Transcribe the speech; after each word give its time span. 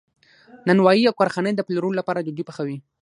نانوایی 0.67 1.03
او 1.09 1.17
کارخانې 1.19 1.51
د 1.55 1.61
پلورلو 1.67 1.99
لپاره 1.99 2.23
ډوډۍ 2.25 2.43
پخوي. 2.47 2.77